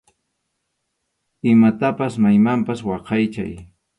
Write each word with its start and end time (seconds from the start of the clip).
Imatapas 1.55 2.13
maymanpas 2.23 2.79
waqaychay. 2.87 3.53